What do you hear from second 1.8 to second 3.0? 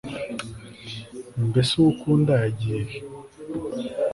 ukunda yagiye he